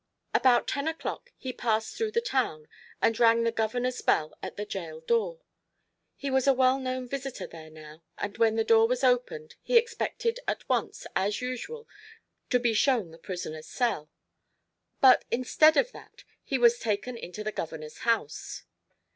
About 0.33 0.67
ten 0.67 0.87
o'clock 0.87 1.29
he 1.37 1.53
passed 1.53 1.95
through 1.95 2.09
the 2.09 2.21
town, 2.21 2.67
and 3.03 3.19
rang 3.19 3.43
the 3.43 3.51
governor's 3.51 4.01
bell 4.01 4.33
at 4.41 4.55
the 4.57 4.65
gaol 4.65 5.01
door. 5.01 5.41
He 6.15 6.31
was 6.31 6.47
a 6.47 6.53
well 6.55 6.79
known 6.79 7.07
visitor 7.07 7.45
there 7.45 7.69
now, 7.69 8.01
and 8.17 8.35
when 8.39 8.55
the 8.55 8.63
door 8.63 8.87
was 8.87 9.03
opened 9.03 9.57
he 9.61 9.77
expected 9.77 10.39
at 10.47 10.67
once, 10.67 11.05
as 11.15 11.39
usual, 11.39 11.87
to 12.49 12.59
be 12.59 12.73
shown 12.73 13.11
the 13.11 13.19
prisoner's 13.19 13.67
cell; 13.67 14.09
but 15.01 15.23
instead 15.29 15.77
of 15.77 15.91
that 15.91 16.23
he 16.43 16.57
was 16.57 16.79
taken 16.79 17.15
into 17.15 17.43
the 17.43 17.51
governor's 17.51 17.99
house. 17.99 18.63